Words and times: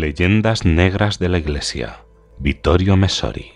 Leyendas 0.00 0.64
Negras 0.64 1.20
de 1.20 1.28
la 1.28 1.38
Iglesia. 1.38 2.04
Vittorio 2.38 2.96
Messori. 2.96 3.52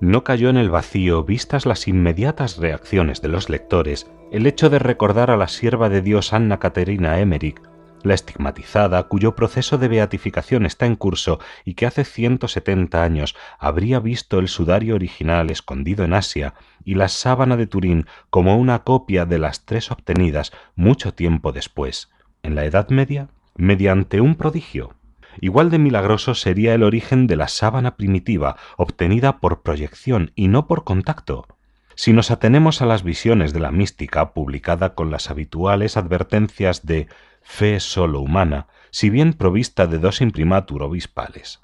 No 0.00 0.22
cayó 0.22 0.48
en 0.48 0.56
el 0.56 0.70
vacío, 0.70 1.24
vistas 1.24 1.66
las 1.66 1.88
inmediatas 1.88 2.58
reacciones 2.58 3.20
de 3.22 3.28
los 3.28 3.48
lectores, 3.48 4.08
el 4.30 4.46
hecho 4.46 4.70
de 4.70 4.78
recordar 4.78 5.32
a 5.32 5.36
la 5.36 5.48
sierva 5.48 5.88
de 5.88 6.00
Dios 6.00 6.32
Anna 6.32 6.60
Caterina 6.60 7.18
Emmerich 7.18 7.60
la 8.04 8.14
estigmatizada 8.14 9.02
cuyo 9.08 9.34
proceso 9.34 9.76
de 9.76 9.88
beatificación 9.88 10.66
está 10.66 10.86
en 10.86 10.94
curso 10.94 11.40
y 11.64 11.74
que 11.74 11.86
hace 11.86 12.04
170 12.04 13.02
años 13.02 13.34
habría 13.58 13.98
visto 13.98 14.38
el 14.38 14.46
sudario 14.46 14.94
original 14.94 15.50
escondido 15.50 16.04
en 16.04 16.14
Asia 16.14 16.54
y 16.84 16.94
la 16.94 17.08
sábana 17.08 17.56
de 17.56 17.66
Turín 17.66 18.06
como 18.30 18.56
una 18.56 18.84
copia 18.84 19.26
de 19.26 19.38
las 19.38 19.64
tres 19.64 19.90
obtenidas 19.90 20.52
mucho 20.76 21.12
tiempo 21.12 21.50
después, 21.50 22.08
en 22.48 22.54
la 22.54 22.64
Edad 22.64 22.88
Media, 22.88 23.28
mediante 23.56 24.20
un 24.20 24.34
prodigio. 24.34 24.94
Igual 25.40 25.70
de 25.70 25.78
milagroso 25.78 26.34
sería 26.34 26.74
el 26.74 26.82
origen 26.82 27.26
de 27.26 27.36
la 27.36 27.46
sábana 27.46 27.96
primitiva, 27.96 28.56
obtenida 28.76 29.38
por 29.38 29.62
proyección 29.62 30.32
y 30.34 30.48
no 30.48 30.66
por 30.66 30.82
contacto. 30.82 31.46
Si 31.94 32.12
nos 32.12 32.30
atenemos 32.30 32.80
a 32.80 32.86
las 32.86 33.02
visiones 33.02 33.52
de 33.52 33.60
la 33.60 33.70
mística, 33.70 34.32
publicada 34.32 34.94
con 34.94 35.10
las 35.10 35.30
habituales 35.30 35.96
advertencias 35.96 36.86
de 36.86 37.06
fe 37.42 37.80
solo 37.80 38.20
humana, 38.20 38.66
si 38.90 39.10
bien 39.10 39.34
provista 39.34 39.86
de 39.86 39.98
dos 39.98 40.20
imprimatur 40.20 40.82
obispales. 40.82 41.60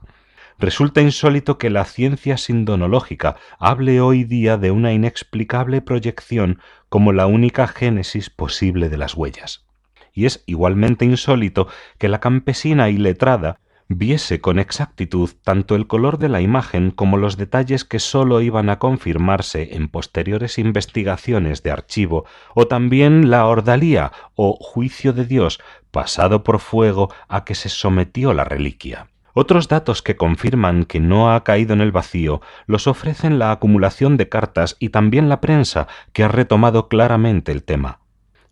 Resulta 0.59 1.01
insólito 1.01 1.57
que 1.57 1.71
la 1.71 1.85
ciencia 1.85 2.37
sindonológica 2.37 3.37
hable 3.59 4.01
hoy 4.01 4.25
día 4.25 4.59
de 4.59 4.71
una 4.71 4.93
inexplicable 4.93 5.81
proyección 5.81 6.61
como 6.89 7.13
la 7.13 7.27
única 7.27 7.67
génesis 7.67 8.29
posible 8.29 8.89
de 8.89 8.99
las 8.99 9.15
huellas. 9.15 9.65
Y 10.15 10.27
es 10.27 10.43
igualmente 10.47 11.05
insólito 11.05 11.69
que 11.99 12.09
la 12.09 12.21
campesina 12.21 12.89
y 12.89 12.97
letrada 12.97 13.59
viese 13.89 14.41
con 14.41 14.59
exactitud 14.59 15.31
tanto 15.43 15.75
el 15.75 15.87
color 15.87 16.19
de 16.19 16.29
la 16.29 16.41
imagen 16.41 16.91
como 16.91 17.17
los 17.17 17.37
detalles 17.37 17.85
que 17.85 17.99
sólo 17.99 18.41
iban 18.41 18.71
a 18.71 18.79
confirmarse 18.79 19.75
en 19.77 19.89
posteriores 19.89 20.59
investigaciones 20.59 21.63
de 21.63 21.71
archivo, 21.71 22.25
o 22.55 22.67
también 22.67 23.31
la 23.31 23.47
ordalía 23.47 24.13
o 24.35 24.57
juicio 24.59 25.13
de 25.13 25.27
Dios 25.27 25.61
pasado 25.91 26.43
por 26.43 26.61
fuego 26.61 27.13
a 27.29 27.45
que 27.45 27.55
se 27.55 27.69
sometió 27.69 28.33
la 28.33 28.45
reliquia. 28.45 29.09
Otros 29.37 29.67
datos 29.67 30.01
que 30.01 30.17
confirman 30.17 30.85
que 30.85 31.01
no 31.01 31.33
ha 31.33 31.43
caído 31.43 31.73
en 31.73 31.81
el 31.81 31.91
vacío 31.91 32.41
los 32.67 32.87
ofrecen 32.87 33.41
la 33.41 33.51
acumulación 33.51 34.17
de 34.17 34.29
cartas 34.29 34.77
y 34.79 34.91
también 34.91 35.29
la 35.29 35.41
prensa, 35.41 35.89
que 36.13 36.23
ha 36.23 36.29
retomado 36.29 36.89
claramente 36.89 37.51
el 37.51 37.65
tema. 37.65 38.04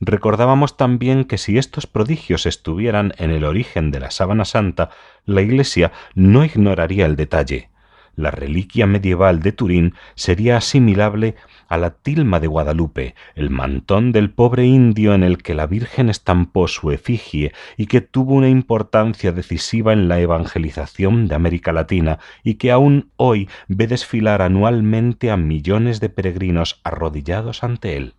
Recordábamos 0.04 0.76
también 0.76 1.24
que 1.24 1.38
si 1.38 1.58
estos 1.58 1.86
prodigios 1.86 2.44
estuvieran 2.46 3.12
en 3.18 3.30
el 3.30 3.44
origen 3.44 3.92
de 3.92 4.00
la 4.00 4.10
sábana 4.10 4.44
santa, 4.44 4.90
la 5.26 5.42
Iglesia 5.42 5.92
no 6.16 6.44
ignoraría 6.44 7.06
el 7.06 7.14
detalle. 7.14 7.70
La 8.16 8.32
reliquia 8.32 8.88
medieval 8.88 9.42
de 9.42 9.52
Turín 9.52 9.94
sería 10.16 10.56
asimilable 10.56 11.36
a 11.68 11.76
la 11.76 11.90
tilma 11.90 12.40
de 12.40 12.48
Guadalupe, 12.48 13.14
el 13.36 13.50
mantón 13.50 14.10
del 14.10 14.30
pobre 14.30 14.66
indio 14.66 15.14
en 15.14 15.22
el 15.22 15.40
que 15.40 15.54
la 15.54 15.68
Virgen 15.68 16.10
estampó 16.10 16.66
su 16.66 16.90
efigie 16.90 17.52
y 17.76 17.86
que 17.86 18.00
tuvo 18.00 18.34
una 18.34 18.48
importancia 18.48 19.30
decisiva 19.30 19.92
en 19.92 20.08
la 20.08 20.18
evangelización 20.18 21.28
de 21.28 21.36
América 21.36 21.72
Latina 21.72 22.18
y 22.42 22.54
que 22.54 22.72
aún 22.72 23.12
hoy 23.18 23.48
ve 23.68 23.86
desfilar 23.86 24.42
anualmente 24.42 25.30
a 25.30 25.36
millones 25.36 26.00
de 26.00 26.08
peregrinos 26.08 26.80
arrodillados 26.82 27.62
ante 27.62 27.96
él. 27.96 28.14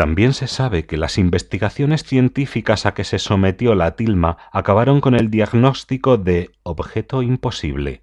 También 0.00 0.32
se 0.32 0.46
sabe 0.46 0.86
que 0.86 0.96
las 0.96 1.18
investigaciones 1.18 2.04
científicas 2.04 2.86
a 2.86 2.94
que 2.94 3.04
se 3.04 3.18
sometió 3.18 3.74
la 3.74 3.96
tilma 3.96 4.38
acabaron 4.50 5.02
con 5.02 5.14
el 5.14 5.30
diagnóstico 5.30 6.16
de 6.16 6.52
objeto 6.62 7.20
imposible. 7.20 8.00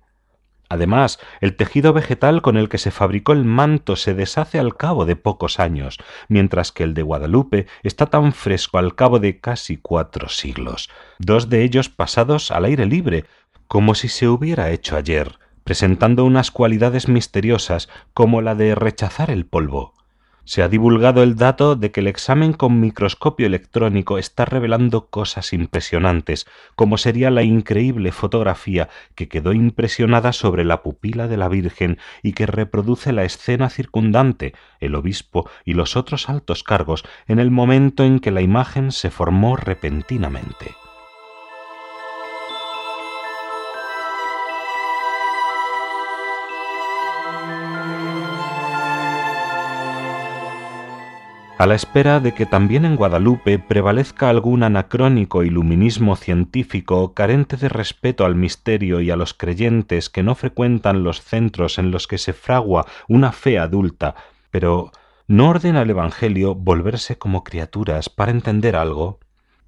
Además, 0.69 1.17
el 1.41 1.55
tejido 1.55 1.93
vegetal 1.93 2.43
con 2.43 2.55
el 2.55 2.69
que 2.69 2.77
se 2.77 2.91
fabricó 2.91 3.33
el 3.33 3.45
manto 3.45 3.95
se 3.95 4.13
deshace 4.13 4.59
al 4.59 4.77
cabo 4.77 5.05
de 5.05 5.15
pocos 5.15 5.59
años, 5.59 5.97
mientras 6.27 6.71
que 6.71 6.83
el 6.83 6.93
de 6.93 7.01
Guadalupe 7.01 7.65
está 7.81 8.05
tan 8.05 8.31
fresco 8.31 8.77
al 8.77 8.93
cabo 8.93 9.17
de 9.17 9.39
casi 9.39 9.77
cuatro 9.77 10.29
siglos, 10.29 10.91
dos 11.17 11.49
de 11.49 11.63
ellos 11.63 11.89
pasados 11.89 12.51
al 12.51 12.65
aire 12.65 12.85
libre, 12.85 13.25
como 13.67 13.95
si 13.95 14.07
se 14.07 14.27
hubiera 14.27 14.69
hecho 14.69 14.97
ayer, 14.97 15.39
presentando 15.63 16.25
unas 16.25 16.51
cualidades 16.51 17.07
misteriosas 17.07 17.89
como 18.13 18.43
la 18.43 18.53
de 18.53 18.75
rechazar 18.75 19.31
el 19.31 19.47
polvo, 19.47 19.96
se 20.47 20.63
ha 20.63 20.69
divulgado 20.69 21.23
el 21.23 21.35
dato 21.35 21.75
de 21.75 21.91
que 21.91 21.99
el 21.99 22.07
examen 22.07 22.53
con 22.53 22.79
microscopio 22.79 23.45
electrónico 23.45 24.17
está 24.17 24.45
revelando 24.45 25.07
cosas 25.07 25.51
impresionantes, 25.51 26.47
como 26.77 26.97
sería 26.97 27.29
la 27.29 27.43
increíble 27.43 28.13
fotografía 28.13 28.87
que 29.13 29.27
quedó 29.27 29.51
impresionada 29.51 30.31
sobre 30.31 30.63
la 30.63 30.83
pupila 30.83 31.27
de 31.27 31.35
la 31.35 31.49
Virgen 31.49 31.97
y 32.23 32.31
que 32.31 32.45
reproduce 32.45 33.11
la 33.11 33.25
escena 33.25 33.69
circundante, 33.69 34.53
el 34.79 34.95
obispo 34.95 35.49
y 35.65 35.73
los 35.73 35.97
otros 35.97 36.29
altos 36.29 36.63
cargos 36.63 37.03
en 37.27 37.39
el 37.39 37.51
momento 37.51 38.05
en 38.05 38.19
que 38.19 38.31
la 38.31 38.39
imagen 38.39 38.93
se 38.93 39.11
formó 39.11 39.57
repentinamente. 39.57 40.86
A 51.57 51.65
la 51.65 51.73
espera 51.73 52.19
de 52.19 52.33
que 52.33 52.45
también 52.45 52.85
en 52.85 52.95
Guadalupe 52.95 53.57
prevalezca 53.57 54.29
algún 54.29 54.61
anacrónico 54.61 55.43
iluminismo 55.43 56.15
científico 56.15 57.15
carente 57.15 57.57
de 57.57 57.67
respeto 57.67 58.25
al 58.25 58.35
misterio 58.35 59.01
y 59.01 59.09
a 59.09 59.15
los 59.15 59.33
creyentes 59.33 60.11
que 60.11 60.21
no 60.21 60.35
frecuentan 60.35 61.03
los 61.03 61.21
centros 61.23 61.79
en 61.79 61.89
los 61.89 62.05
que 62.05 62.19
se 62.19 62.33
fragua 62.33 62.85
una 63.07 63.31
fe 63.31 63.57
adulta, 63.57 64.13
pero 64.51 64.91
¿no 65.27 65.49
ordena 65.49 65.81
el 65.81 65.89
Evangelio 65.89 66.53
volverse 66.53 67.17
como 67.17 67.43
criaturas 67.43 68.09
para 68.09 68.31
entender 68.31 68.75
algo? 68.75 69.19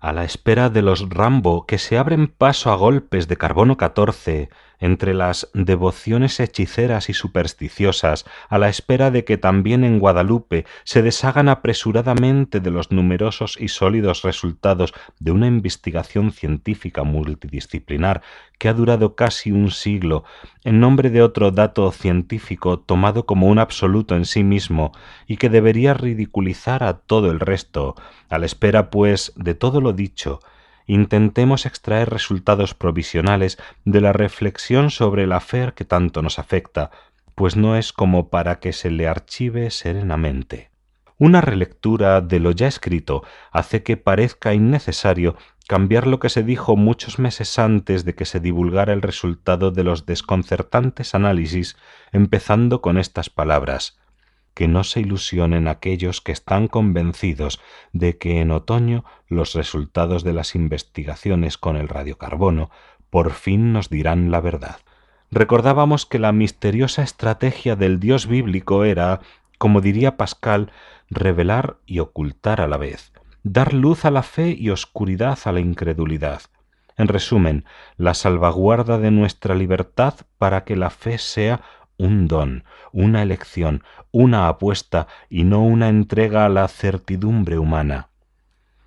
A 0.02 0.14
la 0.14 0.24
espera 0.24 0.70
de 0.70 0.82
los 0.82 1.10
Rambo 1.10 1.66
que 1.66 1.78
se 1.78 1.98
abren 1.98 2.28
paso 2.28 2.72
a 2.72 2.76
golpes 2.76 3.28
de 3.28 3.36
carbono 3.36 3.76
14, 3.76 4.50
entre 4.80 5.14
las 5.14 5.50
devociones 5.54 6.40
hechiceras 6.40 7.10
y 7.10 7.14
supersticiosas, 7.14 8.26
a 8.48 8.58
la 8.58 8.70
espera 8.70 9.12
de 9.12 9.26
que 9.26 9.38
también 9.38 9.84
en 9.84 10.00
Guadalupe 10.00 10.66
se 10.86 11.02
deshagan 11.02 11.50
apresuradamente 11.50 12.60
de 12.60 12.72
los 12.72 12.92
numerosos 12.92 13.58
y 13.60 13.68
sólidos 13.68 14.22
resultados 14.24 14.94
de 15.20 15.32
una 15.32 15.48
investigación 15.48 16.32
científica 16.32 17.04
multidisciplinar 17.04 18.22
que 18.58 18.68
ha 18.68 18.74
durado 18.74 19.16
casi 19.16 19.52
un 19.52 19.72
siglo, 19.72 20.26
en 20.64 20.80
nombre 20.80 21.10
de 21.10 21.22
otro 21.22 21.52
dato 21.52 21.90
científico 21.92 22.80
tomado 22.80 23.26
como 23.26 23.48
un 23.48 23.58
absoluto 23.58 24.16
en 24.16 24.26
sí 24.26 24.44
mismo 24.44 24.92
y 25.28 25.38
que 25.38 25.50
debería 25.50 25.94
ridiculizar 25.94 26.84
a 26.84 26.96
todo 27.00 27.32
el 27.32 27.40
resto, 27.40 27.96
a 28.30 28.38
la 28.38 28.46
espera, 28.46 28.90
pues, 28.90 29.32
de 29.38 29.56
todo 29.56 29.80
lo 29.80 29.89
dicho, 29.94 30.40
intentemos 30.86 31.66
extraer 31.66 32.10
resultados 32.10 32.74
provisionales 32.74 33.58
de 33.86 34.02
la 34.02 34.14
reflexión 34.14 34.90
sobre 34.90 35.28
la 35.28 35.40
fe 35.40 35.72
que 35.76 35.86
tanto 35.86 36.22
nos 36.22 36.40
afecta, 36.40 36.92
pues 37.36 37.56
no 37.56 37.76
es 37.76 37.94
como 37.94 38.30
para 38.30 38.60
que 38.60 38.74
se 38.74 38.90
le 38.90 39.08
archive 39.08 39.70
serenamente. 39.70 40.72
Una 41.18 41.42
relectura 41.42 42.22
de 42.22 42.40
lo 42.40 42.52
ya 42.52 42.68
escrito 42.68 43.24
hace 43.52 43.84
que 43.84 43.98
parezca 43.98 44.54
innecesario 44.54 45.36
cambiar 45.68 46.08
lo 46.08 46.20
que 46.20 46.30
se 46.30 46.44
dijo 46.44 46.76
muchos 46.76 47.20
meses 47.20 47.60
antes 47.60 48.04
de 48.04 48.16
que 48.16 48.26
se 48.26 48.40
divulgara 48.40 48.92
el 48.94 49.02
resultado 49.02 49.70
de 49.70 49.84
los 49.84 50.06
desconcertantes 50.06 51.14
análisis, 51.14 51.78
empezando 52.12 52.82
con 52.82 52.98
estas 52.98 53.30
palabras 53.30 54.00
que 54.54 54.68
no 54.68 54.84
se 54.84 55.02
ilusionen 55.02 55.68
aquellos 55.68 56.22
que 56.22 56.32
están 56.32 56.68
convencidos 56.68 57.60
de 57.94 58.18
que 58.18 58.42
en 58.42 58.52
otoño 58.52 59.06
los 59.28 59.54
resultados 59.54 60.24
de 60.24 60.34
las 60.34 60.56
investigaciones 60.56 61.58
con 61.58 61.78
el 61.78 61.88
radiocarbono 61.88 62.70
por 63.10 63.32
fin 63.32 63.74
nos 63.74 63.90
dirán 63.90 64.32
la 64.32 64.42
verdad. 64.42 64.78
Recordábamos 65.32 66.06
que 66.06 66.20
la 66.20 66.32
misteriosa 66.32 67.04
estrategia 67.04 67.76
del 67.76 68.00
Dios 68.00 68.28
bíblico 68.28 68.84
era, 68.84 69.22
como 69.58 69.82
diría 69.82 70.18
Pascal, 70.18 70.72
revelar 71.10 71.78
y 71.86 72.00
ocultar 72.00 72.62
a 72.62 72.68
la 72.68 72.78
vez, 72.78 73.14
dar 73.44 73.74
luz 73.74 74.06
a 74.06 74.12
la 74.12 74.24
fe 74.24 74.56
y 74.58 74.70
oscuridad 74.70 75.38
a 75.46 75.52
la 75.52 75.60
incredulidad. 75.60 76.42
En 76.98 77.08
resumen, 77.08 77.64
la 77.96 78.14
salvaguarda 78.14 78.98
de 78.98 79.12
nuestra 79.12 79.56
libertad 79.56 80.16
para 80.38 80.66
que 80.66 80.76
la 80.76 80.90
fe 80.90 81.18
sea 81.18 81.62
un 82.00 82.28
don, 82.28 82.64
una 82.92 83.22
elección, 83.22 83.84
una 84.12 84.48
apuesta 84.48 85.08
y 85.30 85.44
no 85.44 85.64
una 85.64 85.90
entrega 85.90 86.46
a 86.46 86.50
la 86.50 86.68
certidumbre 86.68 87.60
humana. 87.60 88.10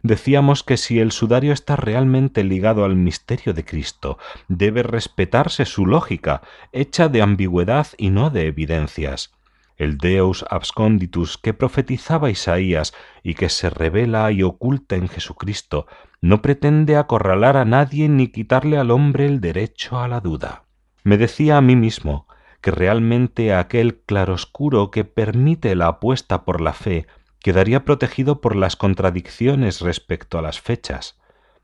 Decíamos 0.03 0.65
que 0.65 0.77
si 0.77 0.99
el 0.99 1.13
sudario 1.13 1.53
está 1.53 1.77
realmente 1.77 2.43
ligado 2.43 2.85
al 2.85 2.97
misterio 2.97 3.55
de 3.55 3.65
Cristo, 3.65 4.19
debe 4.49 4.83
respetarse 4.83 5.65
su 5.65 5.87
lógica, 5.87 6.43
hecha 6.73 7.09
de 7.09 7.23
ambigüedad 7.23 7.87
y 7.97 8.11
no 8.11 8.31
de 8.31 8.49
evidencias. 8.49 9.33
el 9.79 9.99
Deus 9.99 10.45
absconditus 10.49 11.39
que 11.39 11.55
profetizaba 11.55 12.31
Isaías 12.31 12.93
y 13.25 13.35
que 13.35 13.49
se 13.49 13.69
revela 13.69 14.31
y 14.31 14.43
oculta 14.43 14.95
en 14.97 15.09
Jesucristo, 15.09 15.87
no 16.21 16.41
pretende 16.41 16.97
acorralar 16.97 17.57
a 17.57 17.65
nadie 17.65 18.09
ni 18.09 18.29
quitarle 18.29 18.79
al 18.79 18.93
hombre 18.93 19.27
el 19.27 19.41
derecho 19.41 19.99
a 19.99 20.07
la 20.07 20.21
duda. 20.21 20.65
Me 21.03 21.17
decía 21.19 21.57
a 21.57 21.61
mí 21.63 21.75
mismo 21.75 22.29
que 22.63 22.71
realmente 22.71 23.53
aquel 23.53 24.01
claroscuro 24.01 24.91
que 24.91 25.05
permite 25.05 25.75
la 25.75 25.89
apuesta 25.89 26.45
por 26.45 26.63
la 26.63 26.73
fe 26.73 27.07
quedaría 27.41 27.85
protegido 27.85 28.41
por 28.41 28.57
las 28.57 28.77
contradicciones 28.77 29.81
respecto 29.81 30.39
a 30.39 30.43
las 30.43 30.61
fechas. 30.61 31.21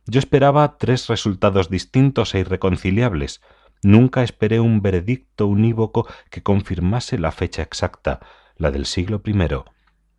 Yo 0.06 0.18
esperaba 0.18 0.76
tres 0.76 1.06
resultados 1.08 1.70
distintos 1.70 2.34
e 2.34 2.40
irreconciliables, 2.40 3.40
Nunca 3.82 4.24
esperé 4.24 4.58
un 4.58 4.82
veredicto 4.82 5.46
unívoco 5.46 6.08
que 6.30 6.42
confirmase 6.42 7.18
la 7.18 7.30
fecha 7.30 7.62
exacta, 7.62 8.20
la 8.56 8.70
del 8.70 8.86
siglo 8.86 9.22
I, 9.24 9.34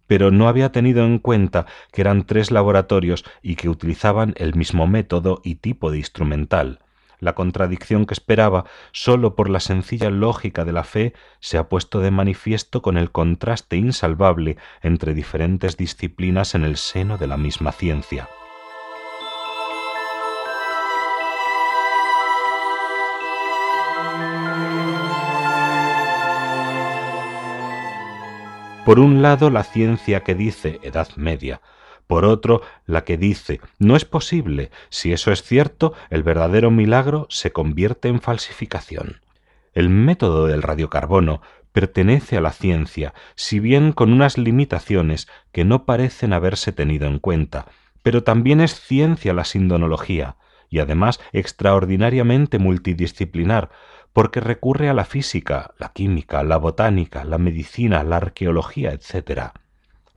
pero 0.07 0.31
no 0.31 0.47
había 0.47 0.71
tenido 0.71 1.05
en 1.05 1.19
cuenta 1.19 1.65
que 1.91 2.01
eran 2.01 2.25
tres 2.25 2.51
laboratorios 2.51 3.25
y 3.41 3.55
que 3.55 3.69
utilizaban 3.69 4.33
el 4.37 4.55
mismo 4.55 4.87
método 4.87 5.41
y 5.43 5.55
tipo 5.55 5.91
de 5.91 5.97
instrumental. 5.97 6.79
La 7.19 7.35
contradicción 7.35 8.05
que 8.05 8.13
esperaba, 8.13 8.65
sólo 8.91 9.35
por 9.35 9.49
la 9.49 9.59
sencilla 9.59 10.09
lógica 10.09 10.63
de 10.63 10.71
la 10.71 10.83
fe, 10.83 11.13
se 11.39 11.57
ha 11.57 11.67
puesto 11.67 11.99
de 11.99 12.11
manifiesto 12.11 12.81
con 12.81 12.97
el 12.97 13.11
contraste 13.11 13.75
insalvable 13.75 14.57
entre 14.81 15.13
diferentes 15.13 15.75
disciplinas 15.75 16.55
en 16.55 16.63
el 16.63 16.77
seno 16.77 17.17
de 17.17 17.27
la 17.27 17.37
misma 17.37 17.71
ciencia. 17.71 18.29
Por 28.85 28.99
un 28.99 29.21
lado, 29.21 29.51
la 29.51 29.63
ciencia 29.63 30.21
que 30.21 30.33
dice 30.33 30.79
Edad 30.81 31.09
Media, 31.15 31.61
por 32.09 32.25
otro, 32.25 32.63
la 32.87 33.03
que 33.03 33.17
dice 33.17 33.61
no 33.77 33.95
es 33.95 34.03
posible, 34.03 34.71
si 34.89 35.13
eso 35.13 35.31
es 35.31 35.43
cierto, 35.43 35.93
el 36.09 36.23
verdadero 36.23 36.71
milagro 36.71 37.27
se 37.29 37.51
convierte 37.51 38.07
en 38.07 38.19
falsificación. 38.19 39.21
El 39.73 39.89
método 39.89 40.47
del 40.47 40.63
radiocarbono 40.63 41.43
pertenece 41.71 42.35
a 42.35 42.41
la 42.41 42.51
ciencia, 42.51 43.13
si 43.35 43.59
bien 43.59 43.91
con 43.91 44.11
unas 44.11 44.39
limitaciones 44.39 45.27
que 45.51 45.65
no 45.65 45.85
parecen 45.85 46.33
haberse 46.33 46.71
tenido 46.71 47.05
en 47.05 47.19
cuenta, 47.19 47.67
pero 48.01 48.23
también 48.23 48.59
es 48.59 48.73
ciencia 48.73 49.31
la 49.31 49.45
sindonología, 49.45 50.35
y 50.67 50.79
además 50.79 51.19
extraordinariamente 51.31 52.57
multidisciplinar, 52.57 53.69
porque 54.13 54.39
recurre 54.39 54.89
a 54.89 54.95
la 54.95 55.05
física, 55.05 55.75
la 55.77 55.89
química, 55.93 56.41
la 56.43 56.57
botánica, 56.57 57.23
la 57.23 57.37
medicina, 57.37 58.03
la 58.03 58.17
arqueología, 58.17 58.93
etc. 58.93 59.51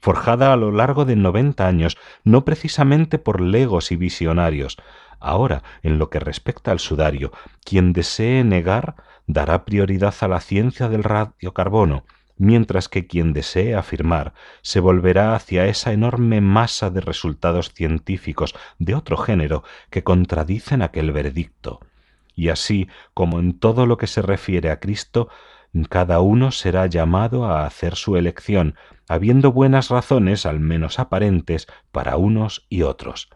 Forjada 0.03 0.53
a 0.53 0.57
lo 0.57 0.73
largo 0.73 1.05
de 1.05 1.17
noventa 1.17 1.67
años, 1.67 1.97
no 2.25 2.45
precisamente 2.45 3.19
por 3.19 3.41
legos 3.41 3.93
y 3.93 3.97
visionarios. 3.97 4.77
Ahora, 5.21 5.63
en 5.83 5.99
lo 5.99 6.11
que 6.11 6.19
respecta 6.19 6.73
al 6.73 6.81
sudario, 6.81 7.33
quien 7.65 7.93
desee 7.93 8.43
negar 8.43 8.97
dará 9.27 9.65
prioridad 9.65 10.15
a 10.21 10.29
la 10.29 10.41
ciencia 10.41 10.89
del 10.89 11.05
radiocarbono, 11.05 12.05
mientras 12.37 12.89
que 12.89 13.07
quien 13.07 13.33
desee 13.33 13.77
afirmar 13.77 14.35
se 14.61 14.81
volverá 14.81 15.37
hacia 15.37 15.67
esa 15.67 15.93
enorme 15.93 16.41
masa 16.41 16.91
de 16.91 17.01
resultados 17.01 17.73
científicos 17.73 18.55
de 18.81 18.97
otro 18.97 19.17
género 19.17 19.63
que 19.89 20.03
contradicen 20.03 20.83
aquel 20.83 21.13
veredicto 21.13 21.79
y 22.35 22.49
así 22.49 22.89
como 23.15 23.39
en 23.39 23.59
todo 23.59 23.87
lo 23.87 23.97
que 23.97 24.07
se 24.07 24.23
refiere 24.23 24.71
a 24.71 24.81
Cristo, 24.81 25.29
cada 25.89 26.21
uno 26.21 26.51
será 26.51 26.87
llamado 26.87 27.47
a 27.47 27.67
hacer 27.67 27.97
su 27.97 28.17
elección, 28.17 28.75
habiendo 29.13 29.53
buenas 29.53 29.91
razones, 29.91 30.47
al 30.47 30.59
menos 30.59 30.99
aparentes, 30.99 31.67
para 31.91 32.17
unos 32.17 32.67
y 32.71 32.83
otros. 32.83 33.29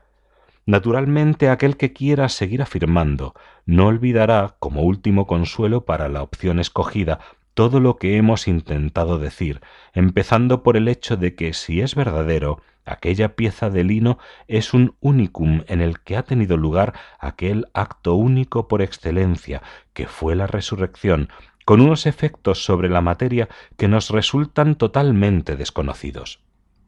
Naturalmente 0.65 1.51
aquel 1.51 1.77
que 1.77 1.93
quiera 1.93 2.29
seguir 2.29 2.63
afirmando 2.63 3.35
no 3.67 3.87
olvidará, 3.87 4.57
como 4.59 4.83
último 4.83 5.27
consuelo 5.27 5.85
para 5.85 6.09
la 6.09 6.23
opción 6.23 6.59
escogida, 6.61 7.21
todo 7.53 7.79
lo 7.79 7.97
que 7.97 8.17
hemos 8.17 8.49
intentado 8.49 9.19
decir, 9.19 9.61
empezando 9.93 10.63
por 10.63 10.77
el 10.77 10.89
hecho 10.89 11.17
de 11.17 11.35
que 11.35 11.53
si 11.53 11.83
es 11.83 11.95
verdadero, 11.95 12.63
aquella 12.87 13.37
pieza 13.37 13.69
de 13.69 13.85
lino 13.85 14.19
es 14.49 14.73
un 14.73 14.97
unicum 15.01 15.63
en 15.69 15.83
el 15.83 16.01
que 16.01 16.17
ha 16.17 16.23
tenido 16.23 16.57
lugar 16.57 16.95
aquel 17.19 17.67
acto 17.75 18.15
único 18.15 18.67
por 18.67 18.81
excelencia, 18.81 19.63
que 19.93 20.07
fue 20.07 20.37
la 20.37 20.47
resurrección, 20.47 21.29
con 21.67 21.81
unos 21.81 22.07
efectos 22.07 22.65
sobre 22.65 22.89
la 22.89 23.01
materia 23.01 23.49
que 23.77 23.89
nos 23.89 24.11
resultan 24.11 24.77
totalmente 24.77 25.57
desconocidos. 25.57 26.39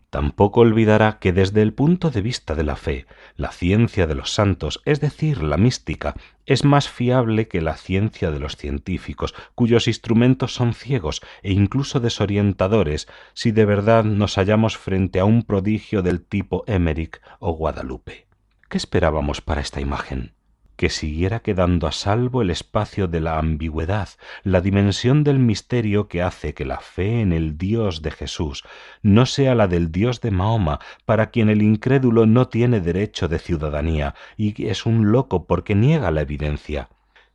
Tampoco 0.08 0.60
olvidará 0.60 1.19
que 1.19 1.32
desde 1.32 1.62
el 1.62 1.75
punto 1.75 2.10
de 2.10 2.22
vista 2.22 2.54
de 2.54 2.62
la 2.62 2.76
fe, 2.76 3.06
la 3.36 3.50
ciencia 3.50 4.06
de 4.06 4.14
los 4.14 4.32
santos, 4.32 4.80
es 4.84 5.00
decir, 5.00 5.42
la 5.42 5.58
mística, 5.58 6.14
es 6.46 6.64
más 6.64 6.88
fiable 6.88 7.48
que 7.48 7.60
la 7.60 7.76
ciencia 7.76 8.30
de 8.30 8.38
los 8.38 8.56
científicos, 8.56 9.34
cuyos 9.56 9.88
instrumentos 9.88 10.54
son 10.54 10.72
ciegos 10.72 11.22
e 11.42 11.52
incluso 11.52 11.98
desorientadores 11.98 13.08
si 13.34 13.50
de 13.50 13.64
verdad 13.64 14.04
nos 14.04 14.36
hallamos 14.36 14.78
frente 14.78 15.19
a 15.19 15.25
un 15.25 15.42
prodigio 15.42 16.02
del 16.02 16.25
tipo 16.25 16.62
Emmerich 16.69 17.20
o 17.40 17.52
Guadalupe. 17.52 18.28
¿Qué 18.69 18.78
esperábamos 18.78 19.40
para 19.40 19.60
esta 19.60 19.80
imagen? 19.80 20.38
Que 20.78 20.90
siguiera 20.90 21.40
quedando 21.40 21.88
a 21.88 21.92
salvo 21.92 22.40
el 22.40 22.50
espacio 22.50 23.08
de 23.08 23.20
la 23.20 23.40
ambigüedad, 23.40 24.10
la 24.44 24.60
dimensión 24.60 25.25
del 25.25 25.40
misterio 25.40 26.06
que 26.06 26.22
hace 26.22 26.54
que 26.54 26.64
la 26.64 26.78
fe 26.78 27.20
en 27.20 27.32
el 27.32 27.58
Dios 27.58 28.00
de 28.00 28.12
Jesús 28.12 28.62
no 29.02 29.26
sea 29.26 29.56
la 29.56 29.66
del 29.66 29.90
Dios 29.90 30.20
de 30.20 30.30
Mahoma, 30.30 30.78
para 31.04 31.30
quien 31.30 31.50
el 31.50 31.62
incrédulo 31.62 32.26
no 32.26 32.46
tiene 32.46 32.80
derecho 32.80 33.26
de 33.26 33.40
ciudadanía 33.40 34.14
y 34.36 34.69
es 34.69 34.86
un 34.86 35.10
loco 35.10 35.46
porque 35.46 35.75
niega 35.75 36.12
la 36.12 36.20
evidencia. 36.20 36.88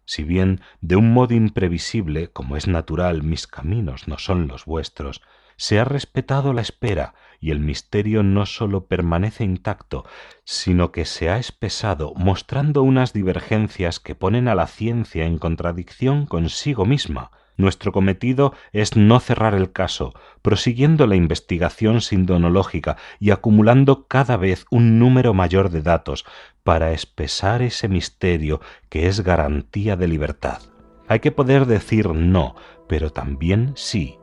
Si 0.05 0.23
bien 0.23 0.61
de 0.79 0.95
un 0.95 1.11
modo 1.11 1.33
imprevisible, 1.33 2.29
como 2.29 2.55
es 2.55 2.69
natural, 2.69 3.23
mis 3.23 3.45
caminos 3.45 4.07
no 4.07 4.19
son 4.19 4.47
los 4.47 4.63
vuestros, 4.63 5.21
se 5.57 5.79
ha 5.79 5.85
respetado 5.85 6.53
la 6.53 6.61
espera 6.61 7.13
y 7.39 7.51
el 7.51 7.59
misterio 7.59 8.23
no 8.23 8.45
sólo 8.45 8.85
permanece 8.85 9.43
intacto, 9.43 10.05
sino 10.45 10.93
que 10.93 11.03
se 11.03 11.29
ha 11.29 11.37
espesado, 11.37 12.13
mostrando 12.15 12.83
unas 12.83 13.11
divergencias 13.11 13.99
que 13.99 14.15
ponen 14.15 14.47
a 14.47 14.55
la 14.55 14.67
ciencia 14.67 15.25
en 15.25 15.37
contradicción 15.37 16.25
consigo 16.25 16.85
misma. 16.85 17.31
Nuestro 17.57 17.91
cometido 17.91 18.53
es 18.71 18.95
no 18.95 19.19
cerrar 19.19 19.53
el 19.53 19.71
caso, 19.71 20.13
prosiguiendo 20.41 21.05
la 21.05 21.15
investigación 21.15 22.01
sindonológica 22.01 22.97
y 23.19 23.31
acumulando 23.31 24.07
cada 24.07 24.37
vez 24.37 24.65
un 24.71 24.97
número 24.97 25.33
mayor 25.33 25.69
de 25.69 25.81
datos 25.81 26.25
para 26.63 26.93
espesar 26.93 27.61
ese 27.61 27.89
misterio 27.89 28.61
que 28.89 29.07
es 29.07 29.21
garantía 29.21 29.95
de 29.95 30.07
libertad. 30.07 30.61
Hay 31.07 31.19
que 31.19 31.31
poder 31.31 31.65
decir 31.65 32.07
no, 32.07 32.55
pero 32.87 33.11
también 33.11 33.73
sí, 33.75 34.17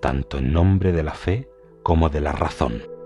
tanto 0.00 0.38
en 0.38 0.52
nombre 0.52 0.92
de 0.92 1.02
la 1.02 1.14
fe 1.14 1.48
como 1.82 2.08
de 2.08 2.20
la 2.20 2.32
razón. 2.32 2.97